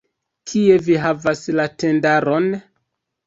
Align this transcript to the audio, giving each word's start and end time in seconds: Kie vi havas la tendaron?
Kie 0.51 0.77
vi 0.85 0.95
havas 1.03 1.43
la 1.59 1.67
tendaron? 1.83 2.47